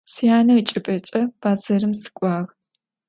[0.13, 2.39] Syane ıçç'ıp'eç'e bedzerım sık'uağ.